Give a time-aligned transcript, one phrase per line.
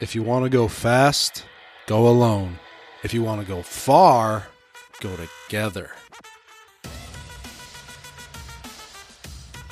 [0.00, 1.44] If you want to go fast,
[1.86, 2.58] go alone.
[3.04, 4.48] If you want to go far,
[5.00, 5.92] go together.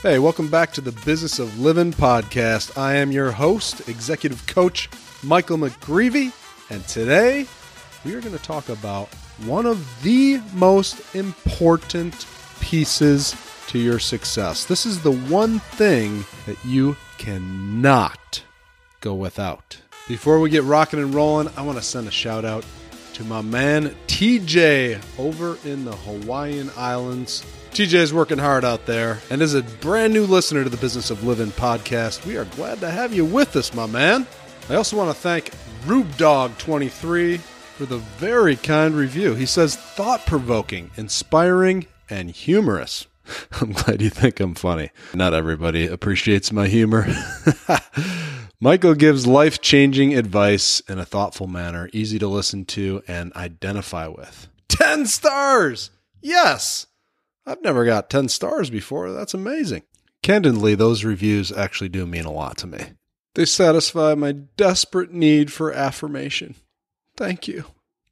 [0.00, 2.78] Hey, welcome back to the Business of Living podcast.
[2.78, 4.88] I am your host, executive coach
[5.24, 6.32] Michael McGreevy,
[6.70, 7.48] and today
[8.04, 9.08] we are going to talk about
[9.44, 12.26] one of the most important
[12.60, 13.34] pieces
[13.66, 14.66] to your success.
[14.66, 18.44] This is the one thing that you cannot
[19.00, 19.81] go without.
[20.08, 22.64] Before we get rocking and rolling, I want to send a shout out
[23.14, 27.44] to my man TJ over in the Hawaiian Islands.
[27.70, 31.10] TJ is working hard out there and is a brand new listener to the Business
[31.10, 32.26] of Living podcast.
[32.26, 34.26] We are glad to have you with us, my man.
[34.68, 35.52] I also want to thank
[35.86, 39.34] Rube Dog 23 for the very kind review.
[39.34, 43.06] He says thought provoking, inspiring, and humorous.
[43.60, 44.90] I'm glad you think I'm funny.
[45.14, 47.06] Not everybody appreciates my humor.
[48.60, 54.06] Michael gives life changing advice in a thoughtful manner, easy to listen to and identify
[54.06, 54.48] with.
[54.68, 55.90] 10 stars!
[56.20, 56.86] Yes!
[57.44, 59.10] I've never got 10 stars before.
[59.10, 59.82] That's amazing.
[60.22, 62.92] Candidly, those reviews actually do mean a lot to me.
[63.34, 66.54] They satisfy my desperate need for affirmation.
[67.16, 67.64] Thank you.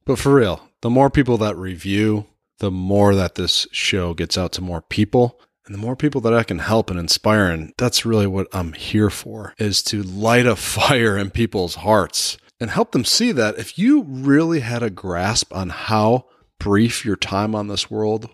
[0.04, 2.26] But for real, the more people that review,
[2.60, 6.34] the more that this show gets out to more people and the more people that
[6.34, 7.50] I can help and inspire.
[7.50, 12.38] And that's really what I'm here for is to light a fire in people's hearts
[12.60, 16.26] and help them see that if you really had a grasp on how
[16.58, 18.28] brief your time on this world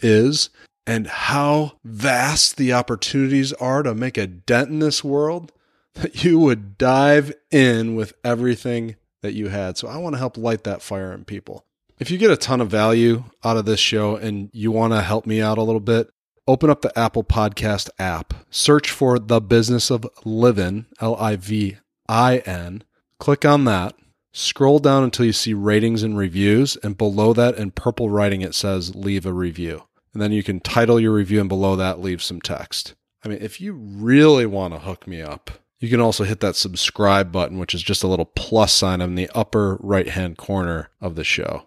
[0.00, 0.50] is
[0.86, 5.52] and how vast the opportunities are to make a dent in this world,
[5.94, 9.76] that you would dive in with everything that you had.
[9.76, 11.64] So I want to help light that fire in people.
[11.98, 15.02] If you get a ton of value out of this show and you want to
[15.02, 16.10] help me out a little bit,
[16.48, 21.76] open up the Apple Podcast app, search for The Business of Livin, L I V
[22.08, 22.82] I N,
[23.20, 23.94] click on that,
[24.32, 28.54] scroll down until you see ratings and reviews, and below that in purple writing it
[28.54, 29.84] says leave a review.
[30.12, 32.94] And then you can title your review and below that leave some text.
[33.24, 36.56] I mean, if you really want to hook me up, you can also hit that
[36.56, 40.90] subscribe button, which is just a little plus sign in the upper right hand corner
[41.00, 41.66] of the show.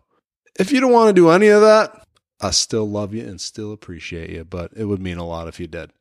[0.57, 2.05] If you don't want to do any of that,
[2.39, 5.59] I still love you and still appreciate you, but it would mean a lot if
[5.59, 5.91] you did.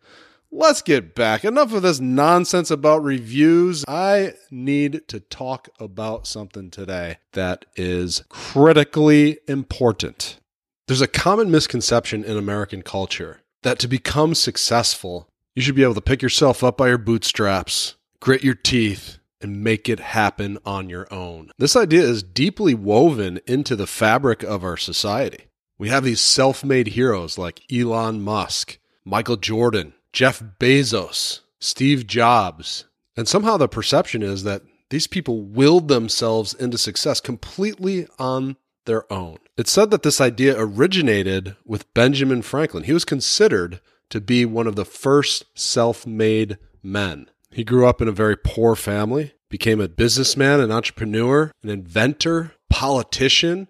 [0.50, 1.44] Let's get back.
[1.44, 3.84] Enough of this nonsense about reviews.
[3.88, 10.38] I need to talk about something today that is critically important.
[10.86, 15.94] There's a common misconception in American culture that to become successful, you should be able
[15.94, 20.88] to pick yourself up by your bootstraps, grit your teeth, and make it happen on
[20.88, 21.50] your own.
[21.58, 25.48] This idea is deeply woven into the fabric of our society.
[25.76, 32.86] We have these self made heroes like Elon Musk, Michael Jordan, Jeff Bezos, Steve Jobs.
[33.18, 38.56] And somehow the perception is that these people willed themselves into success completely on
[38.86, 39.36] their own.
[39.58, 42.84] It's said that this idea originated with Benjamin Franklin.
[42.84, 47.28] He was considered to be one of the first self made men.
[47.54, 52.54] He grew up in a very poor family, became a businessman, an entrepreneur, an inventor,
[52.68, 53.68] politician.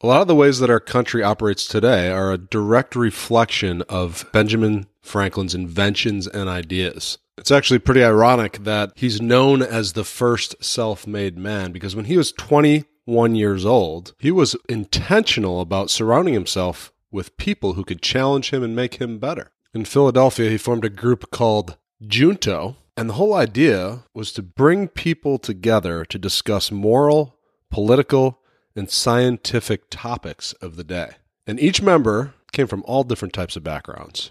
[0.00, 4.24] A lot of the ways that our country operates today are a direct reflection of
[4.32, 7.18] Benjamin Franklin's inventions and ideas.
[7.36, 12.06] It's actually pretty ironic that he's known as the first self made man because when
[12.06, 18.00] he was 21 years old, he was intentional about surrounding himself with people who could
[18.00, 19.52] challenge him and make him better.
[19.74, 24.88] In Philadelphia, he formed a group called Junto, and the whole idea was to bring
[24.88, 27.36] people together to discuss moral,
[27.70, 28.40] political,
[28.74, 31.10] and scientific topics of the day.
[31.46, 34.30] And each member came from all different types of backgrounds,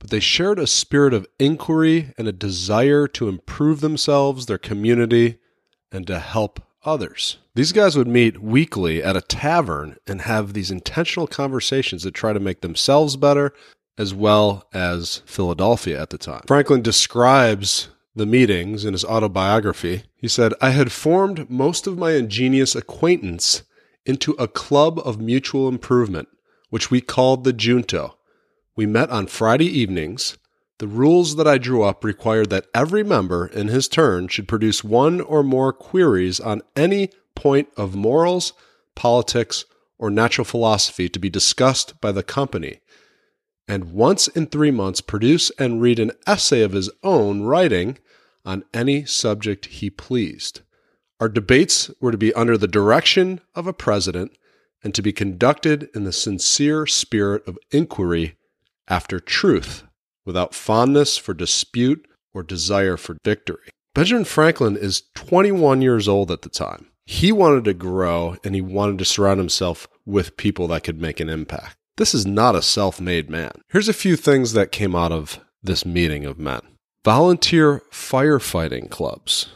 [0.00, 5.38] but they shared a spirit of inquiry and a desire to improve themselves, their community,
[5.92, 7.38] and to help others.
[7.54, 12.32] These guys would meet weekly at a tavern and have these intentional conversations that try
[12.32, 13.52] to make themselves better
[13.98, 16.42] as well as Philadelphia at the time.
[16.46, 20.04] Franklin describes the meetings in his autobiography.
[20.16, 23.62] He said, I had formed most of my ingenious acquaintance
[24.04, 26.28] into a club of mutual improvement,
[26.70, 28.16] which we called the Junto.
[28.76, 30.38] We met on Friday evenings.
[30.78, 34.82] The rules that I drew up required that every member, in his turn, should produce
[34.82, 38.52] one or more queries on any point of morals,
[38.94, 39.64] politics,
[39.98, 42.80] or natural philosophy to be discussed by the company,
[43.72, 47.96] and once in three months produce and read an essay of his own writing
[48.44, 50.60] on any subject he pleased.
[51.18, 54.36] Our debates were to be under the direction of a president
[54.84, 58.36] and to be conducted in the sincere spirit of inquiry
[58.88, 59.84] after truth,
[60.26, 63.70] without fondness for dispute or desire for victory.
[63.94, 66.88] Benjamin Franklin is 21 years old at the time.
[67.06, 71.20] He wanted to grow and he wanted to surround himself with people that could make
[71.20, 71.78] an impact.
[72.02, 73.52] This is not a self made man.
[73.68, 76.62] Here's a few things that came out of this meeting of men
[77.04, 79.50] volunteer firefighting clubs.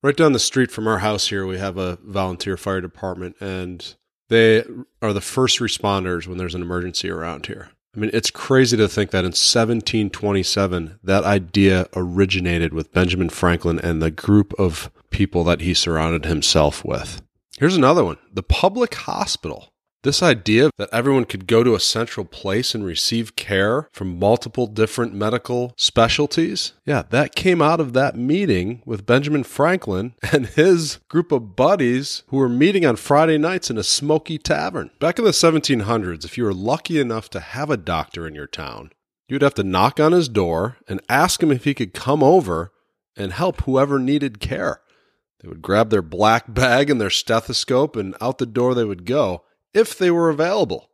[0.00, 3.96] Right down the street from our house here, we have a volunteer fire department, and
[4.28, 4.62] they
[5.02, 7.70] are the first responders when there's an emergency around here.
[7.96, 13.80] I mean, it's crazy to think that in 1727, that idea originated with Benjamin Franklin
[13.80, 17.22] and the group of people that he surrounded himself with.
[17.58, 19.72] Here's another one the public hospital.
[20.04, 24.68] This idea that everyone could go to a central place and receive care from multiple
[24.68, 31.00] different medical specialties, yeah, that came out of that meeting with Benjamin Franklin and his
[31.08, 34.90] group of buddies who were meeting on Friday nights in a smoky tavern.
[35.00, 38.46] Back in the 1700s, if you were lucky enough to have a doctor in your
[38.46, 38.92] town,
[39.26, 42.72] you'd have to knock on his door and ask him if he could come over
[43.16, 44.80] and help whoever needed care.
[45.40, 49.04] They would grab their black bag and their stethoscope, and out the door they would
[49.04, 49.42] go
[49.74, 50.90] if they were available.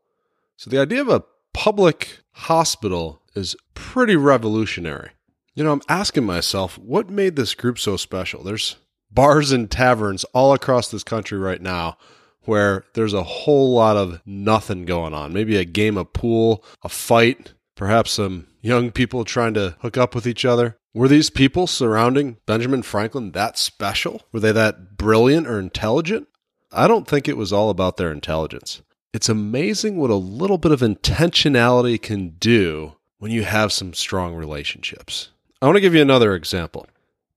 [0.56, 5.10] So the idea of a public hospital is pretty revolutionary.
[5.54, 8.42] You know, I'm asking myself, what made this group so special?
[8.42, 8.76] There's
[9.10, 11.96] bars and taverns all across this country right now
[12.42, 15.32] where there's a whole lot of nothing going on.
[15.32, 20.14] Maybe a game of pool, a fight, perhaps some young people trying to hook up
[20.14, 20.76] with each other.
[20.92, 24.22] Were these people surrounding Benjamin Franklin that special?
[24.32, 26.28] Were they that brilliant or intelligent?
[26.74, 28.82] I don't think it was all about their intelligence.
[29.12, 34.34] It's amazing what a little bit of intentionality can do when you have some strong
[34.34, 35.30] relationships.
[35.62, 36.86] I want to give you another example.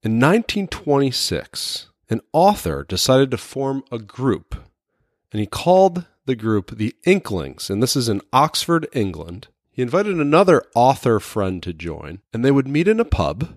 [0.02, 4.56] In 1926, an author decided to form a group,
[5.32, 9.48] and he called the group the Inklings, and this is in Oxford, England.
[9.70, 13.56] He invited another author friend to join, and they would meet in a pub.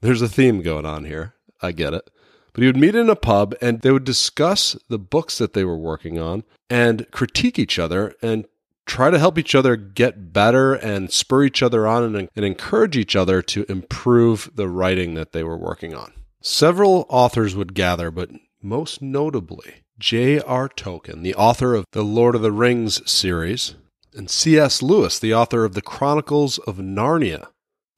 [0.00, 1.34] There's a theme going on here.
[1.62, 2.10] I get it.
[2.52, 5.64] But he would meet in a pub and they would discuss the books that they
[5.64, 8.46] were working on and critique each other and
[8.86, 12.96] try to help each other get better and spur each other on and, and encourage
[12.96, 16.12] each other to improve the writing that they were working on.
[16.42, 18.30] Several authors would gather, but
[18.62, 20.68] most notably, J.R.
[20.68, 23.74] Tolkien, the author of the Lord of the Rings series,
[24.14, 24.82] and C.S.
[24.82, 27.48] Lewis, the author of the Chronicles of Narnia,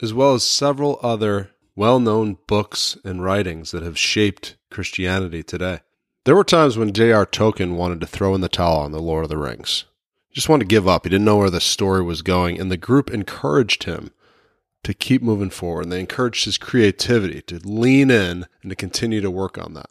[0.02, 5.80] as well as several other well known books and writings that have shaped Christianity today.
[6.24, 7.26] There were times when J.R.
[7.26, 9.84] Tolkien wanted to throw in the towel on The Lord of the Rings.
[10.28, 11.04] He just wanted to give up.
[11.04, 14.12] He didn't know where the story was going, and the group encouraged him
[14.84, 15.84] to keep moving forward.
[15.84, 19.90] And they encouraged his creativity to lean in and to continue to work on that.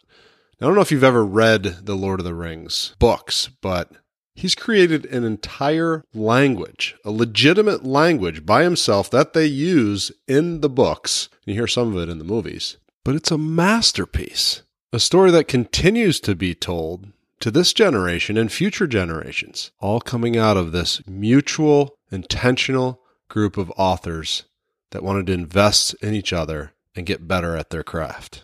[0.59, 3.91] Now, I don't know if you've ever read the Lord of the Rings books, but
[4.33, 10.69] He's created an entire language, a legitimate language by himself that they use in the
[10.69, 11.29] books.
[11.45, 14.63] You hear some of it in the movies, but it's a masterpiece.
[14.93, 20.37] A story that continues to be told to this generation and future generations, all coming
[20.37, 24.43] out of this mutual, intentional group of authors
[24.91, 28.43] that wanted to invest in each other and get better at their craft.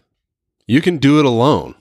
[0.66, 1.76] You can do it alone,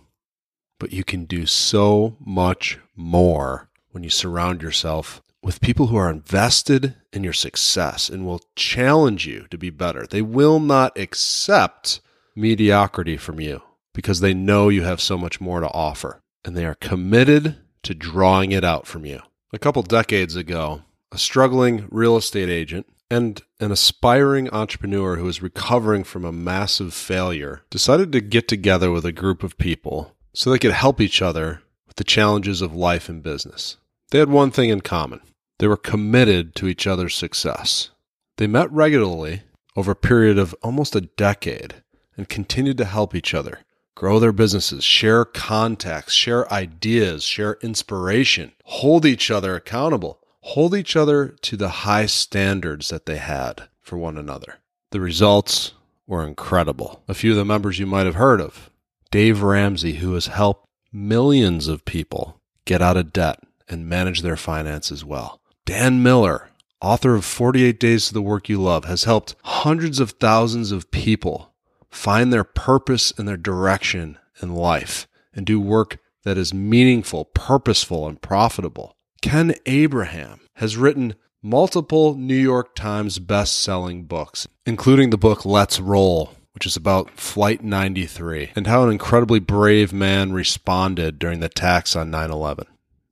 [0.79, 6.11] but you can do so much more when you surround yourself with people who are
[6.11, 10.07] invested in your success and will challenge you to be better.
[10.07, 12.03] They will not accept
[12.35, 13.63] mediocrity from you
[13.95, 17.95] because they know you have so much more to offer and they are committed to
[17.95, 19.21] drawing it out from you.
[19.51, 25.41] A couple decades ago, a struggling real estate agent and an aspiring entrepreneur who was
[25.41, 30.51] recovering from a massive failure decided to get together with a group of people so
[30.51, 33.79] they could help each other with the challenges of life and business.
[34.11, 35.21] They had one thing in common
[35.59, 37.91] they were committed to each other's success.
[38.37, 39.43] They met regularly
[39.75, 41.83] over a period of almost a decade
[42.17, 43.61] and continued to help each other
[43.95, 50.95] grow their businesses, share contacts, share ideas, share inspiration, hold each other accountable, hold each
[50.95, 54.59] other to the high standards that they had for one another.
[54.91, 55.73] The results
[56.07, 57.03] were incredible.
[57.09, 58.71] A few of the members you might have heard of
[59.11, 64.37] Dave Ramsey, who has helped millions of people get out of debt and manage their
[64.37, 65.41] finances well.
[65.65, 70.13] Dan Miller, author of 48 Days to the Work You Love, has helped hundreds of
[70.13, 71.53] thousands of people
[71.91, 78.07] find their purpose and their direction in life and do work that is meaningful, purposeful,
[78.09, 78.97] and profitable.
[79.23, 86.33] Ken Abraham has written multiple New York Times best-selling books, including the book Let's Roll,
[86.53, 91.95] which is about Flight 93 and how an incredibly brave man responded during the attacks
[91.95, 92.67] on 9 11.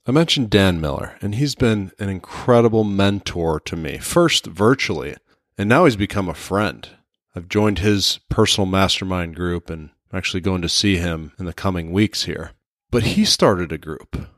[0.07, 5.17] I mentioned Dan Miller, and he's been an incredible mentor to me, first virtually,
[5.57, 6.87] and now he's become a friend.
[7.35, 11.55] I've joined his personal mastermind group, and I'm actually going to see him in the
[11.55, 12.53] coming weeks here.
[12.91, 14.29] But he started a group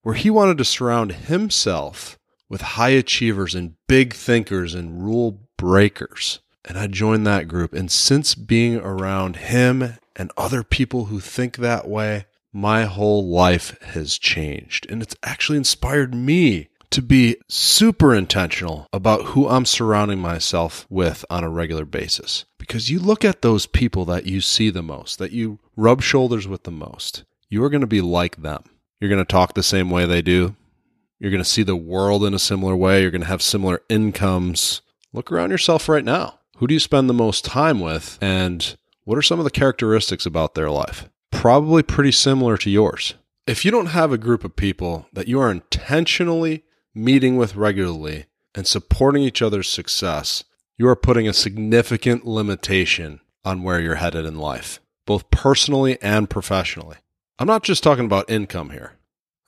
[0.00, 6.40] where he wanted to surround himself with high achievers and big thinkers and rule breakers.
[6.64, 7.74] And I joined that group.
[7.74, 13.80] And since being around him and other people who think that way, my whole life
[13.82, 14.86] has changed.
[14.90, 21.24] And it's actually inspired me to be super intentional about who I'm surrounding myself with
[21.30, 22.44] on a regular basis.
[22.58, 26.46] Because you look at those people that you see the most, that you rub shoulders
[26.46, 28.64] with the most, you are going to be like them.
[29.00, 30.54] You're going to talk the same way they do.
[31.18, 33.00] You're going to see the world in a similar way.
[33.00, 34.82] You're going to have similar incomes.
[35.12, 36.40] Look around yourself right now.
[36.58, 38.18] Who do you spend the most time with?
[38.20, 41.08] And what are some of the characteristics about their life?
[41.32, 43.14] Probably pretty similar to yours.
[43.48, 46.62] If you don't have a group of people that you are intentionally
[46.94, 50.44] meeting with regularly and supporting each other's success,
[50.78, 56.30] you are putting a significant limitation on where you're headed in life, both personally and
[56.30, 56.98] professionally.
[57.38, 58.92] I'm not just talking about income here.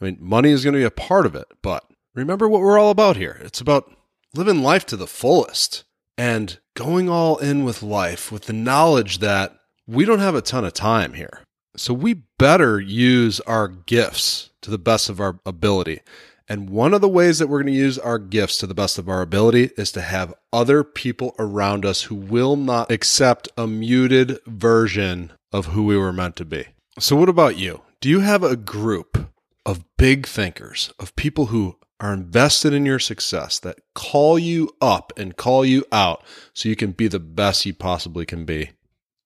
[0.01, 2.79] I mean, money is going to be a part of it, but remember what we're
[2.79, 3.41] all about here.
[3.43, 3.93] It's about
[4.35, 5.85] living life to the fullest
[6.19, 10.65] and going all in with life with the knowledge that we don't have a ton
[10.65, 11.41] of time here.
[11.77, 16.01] So we better use our gifts to the best of our ability.
[16.49, 18.99] And one of the ways that we're going to use our gifts to the best
[18.99, 23.67] of our ability is to have other people around us who will not accept a
[23.67, 26.67] muted version of who we were meant to be.
[26.99, 27.83] So, what about you?
[28.01, 29.33] Do you have a group
[29.67, 35.13] of big thinkers, of people who are invested in your success, that call you up
[35.17, 38.71] and call you out so you can be the best you possibly can be.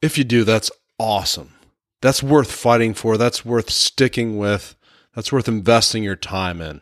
[0.00, 1.54] If you do, that's awesome.
[2.00, 3.16] That's worth fighting for.
[3.16, 4.76] That's worth sticking with.
[5.14, 6.80] That's worth investing your time in.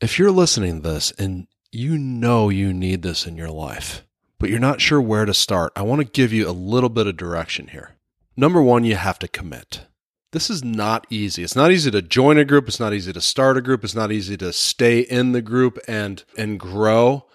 [0.00, 4.04] If you're listening to this and you know you need this in your life,
[4.38, 7.06] but you're not sure where to start, I want to give you a little bit
[7.06, 7.96] of direction here.
[8.36, 9.86] Number one, you have to commit
[10.34, 11.44] this is not easy.
[11.44, 12.66] It's not easy to join a group.
[12.66, 13.84] It's not easy to start a group.
[13.84, 17.26] It's not easy to stay in the group and and grow.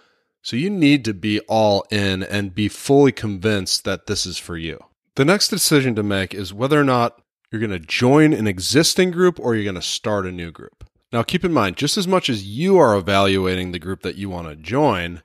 [0.41, 4.57] So you need to be all in and be fully convinced that this is for
[4.57, 4.83] you.
[5.19, 7.21] The next decision to make is whether or not
[7.51, 10.85] you're going to join an existing group or you're going to start a new group.
[11.11, 14.29] Now keep in mind, just as much as you are evaluating the group that you
[14.29, 15.21] want to join,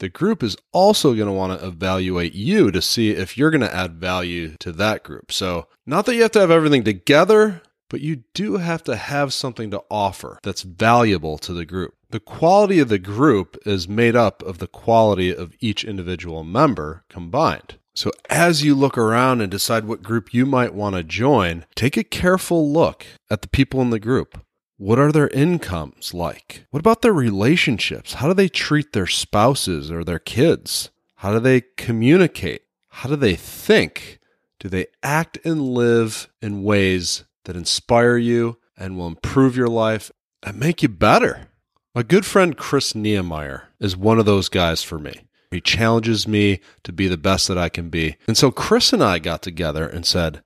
[0.00, 3.60] the group is also going to want to evaluate you to see if you're going
[3.60, 5.30] to add value to that group.
[5.30, 9.32] So, not that you have to have everything together, but you do have to have
[9.32, 11.94] something to offer that's valuable to the group.
[12.10, 17.04] The quality of the group is made up of the quality of each individual member
[17.08, 17.76] combined.
[17.96, 21.96] So, as you look around and decide what group you might want to join, take
[21.96, 24.38] a careful look at the people in the group.
[24.76, 26.66] What are their incomes like?
[26.70, 28.12] What about their relationships?
[28.14, 30.90] How do they treat their spouses or their kids?
[31.16, 32.64] How do they communicate?
[32.88, 34.18] How do they think?
[34.60, 40.10] Do they act and live in ways that inspire you and will improve your life
[40.42, 41.48] and make you better?
[41.94, 45.22] My good friend Chris Niemeyer is one of those guys for me.
[45.56, 48.16] He challenges me to be the best that I can be.
[48.28, 50.42] And so Chris and I got together and said,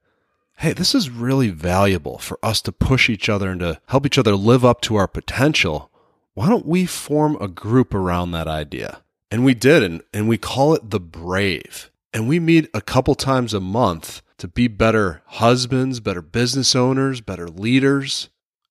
[0.58, 4.18] hey, this is really valuable for us to push each other and to help each
[4.18, 5.90] other live up to our potential.
[6.34, 9.02] Why don't we form a group around that idea?
[9.30, 11.90] And we did, and, and we call it the Brave.
[12.12, 17.20] And we meet a couple times a month to be better husbands, better business owners,
[17.20, 18.28] better leaders.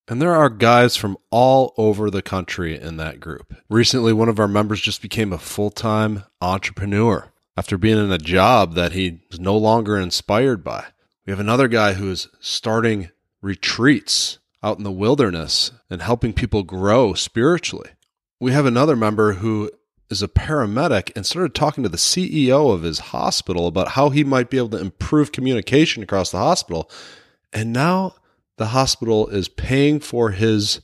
[0.09, 3.53] And there are guys from all over the country in that group.
[3.69, 8.17] Recently, one of our members just became a full time entrepreneur after being in a
[8.17, 10.85] job that he was no longer inspired by.
[11.27, 13.11] We have another guy who is starting
[13.43, 17.91] retreats out in the wilderness and helping people grow spiritually.
[18.39, 19.69] We have another member who
[20.09, 24.23] is a paramedic and started talking to the CEO of his hospital about how he
[24.23, 26.89] might be able to improve communication across the hospital.
[27.53, 28.15] And now
[28.59, 30.81] the hospital is paying for his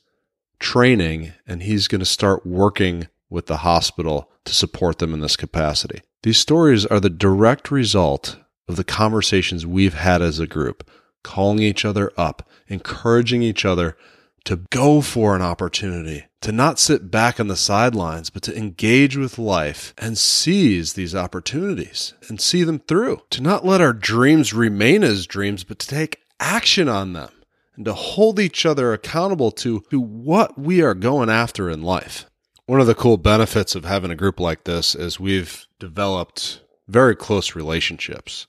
[0.60, 5.36] training and he's going to start working with the hospital to support them in this
[5.36, 6.02] capacity.
[6.24, 8.38] These stories are the direct result
[8.70, 10.90] of the conversations we've had as a group,
[11.22, 13.98] calling each other up, encouraging each other
[14.46, 19.18] to go for an opportunity, to not sit back on the sidelines, but to engage
[19.18, 24.54] with life and seize these opportunities and see them through, to not let our dreams
[24.54, 27.30] remain as dreams, but to take action on them
[27.76, 32.26] and to hold each other accountable to, to what we are going after in life.
[32.66, 37.16] One of the cool benefits of having a group like this is we've developed very
[37.16, 38.48] close relationships.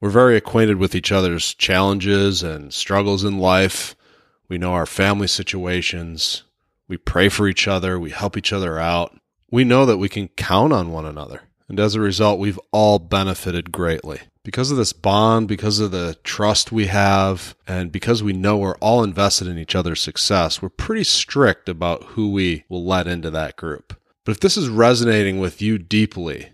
[0.00, 3.96] We're very acquainted with each other's challenges and struggles in life.
[4.48, 6.42] We know our family situations.
[6.88, 7.98] We pray for each other.
[7.98, 9.18] We help each other out.
[9.50, 11.42] We know that we can count on one another.
[11.68, 14.20] And as a result, we've all benefited greatly.
[14.44, 18.76] Because of this bond, because of the trust we have, and because we know we're
[18.76, 23.30] all invested in each other's success, we're pretty strict about who we will let into
[23.30, 23.98] that group.
[24.24, 26.50] But if this is resonating with you deeply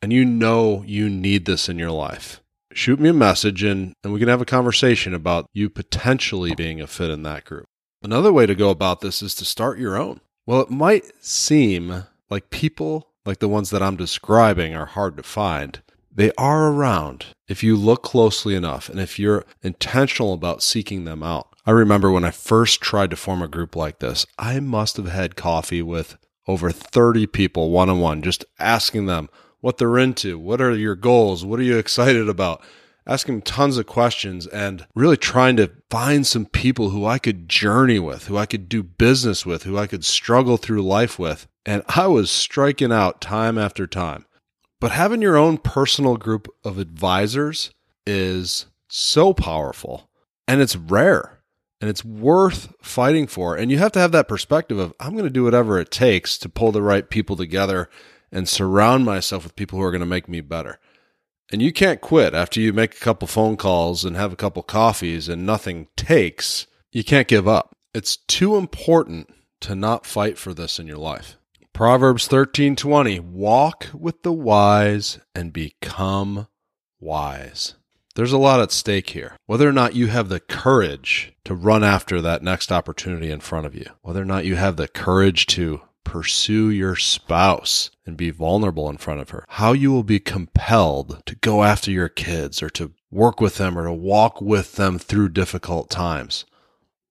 [0.00, 2.40] and you know you need this in your life,
[2.72, 6.80] shoot me a message and, and we can have a conversation about you potentially being
[6.80, 7.66] a fit in that group.
[8.02, 10.20] Another way to go about this is to start your own.
[10.46, 15.22] Well, it might seem like people like the ones that I'm describing are hard to
[15.22, 15.80] find.
[16.16, 21.24] They are around if you look closely enough and if you're intentional about seeking them
[21.24, 21.48] out.
[21.66, 25.08] I remember when I first tried to form a group like this, I must have
[25.08, 26.16] had coffee with
[26.46, 29.28] over 30 people one on one, just asking them
[29.60, 32.62] what they're into, what are your goals, what are you excited about,
[33.08, 37.98] asking tons of questions and really trying to find some people who I could journey
[37.98, 41.48] with, who I could do business with, who I could struggle through life with.
[41.66, 44.26] And I was striking out time after time.
[44.84, 47.70] But having your own personal group of advisors
[48.06, 50.10] is so powerful
[50.46, 51.40] and it's rare
[51.80, 53.56] and it's worth fighting for.
[53.56, 56.36] And you have to have that perspective of, I'm going to do whatever it takes
[56.36, 57.88] to pull the right people together
[58.30, 60.78] and surround myself with people who are going to make me better.
[61.50, 64.62] And you can't quit after you make a couple phone calls and have a couple
[64.62, 66.66] coffees and nothing takes.
[66.92, 67.74] You can't give up.
[67.94, 71.38] It's too important to not fight for this in your life.
[71.74, 76.46] Proverbs 13:20 Walk with the wise and become
[77.00, 77.74] wise.
[78.14, 79.36] There's a lot at stake here.
[79.46, 83.66] Whether or not you have the courage to run after that next opportunity in front
[83.66, 88.30] of you, whether or not you have the courage to pursue your spouse and be
[88.30, 92.62] vulnerable in front of her, how you will be compelled to go after your kids
[92.62, 96.44] or to work with them or to walk with them through difficult times.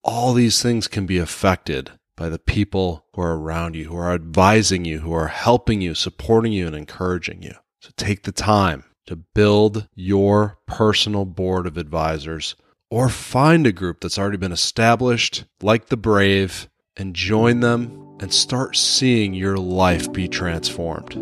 [0.06, 4.14] All these things can be affected by the people who are around you, who are
[4.14, 7.54] advising you, who are helping you, supporting you, and encouraging you.
[7.82, 12.56] So take the time to build your personal board of advisors
[12.90, 18.32] or find a group that's already been established, like the Brave, and join them and
[18.34, 21.18] start seeing your life be transformed.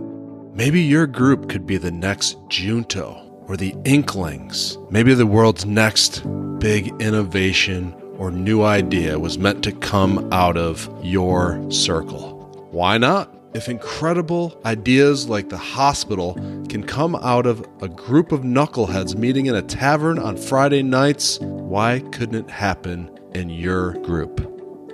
[0.54, 4.78] Maybe your group could be the next Junto or the Inklings.
[4.90, 6.24] Maybe the world's next
[6.60, 12.38] big innovation or new idea was meant to come out of your circle.
[12.70, 13.34] Why not?
[13.56, 16.36] If incredible ideas like the hospital
[16.70, 21.40] can come out of a group of knuckleheads meeting in a tavern on Friday nights,
[21.40, 24.48] why couldn't it happen in your group?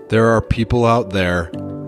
[0.07, 1.47] There are people out there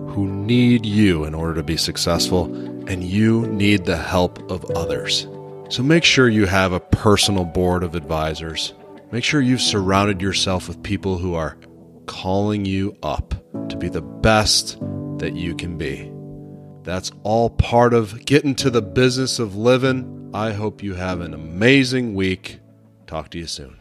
[0.09, 2.53] who need you in order to be successful,
[2.89, 5.25] and you need the help of others.
[5.69, 8.73] So make sure you have a personal board of advisors.
[9.11, 11.57] Make sure you've surrounded yourself with people who are
[12.05, 13.33] calling you up
[13.69, 14.77] to be the best
[15.17, 16.11] that you can be.
[16.83, 20.29] That's all part of getting to the business of living.
[20.33, 22.59] I hope you have an amazing week.
[23.07, 23.77] Talk to you soon.